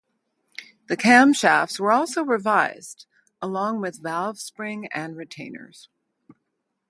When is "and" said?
4.91-5.15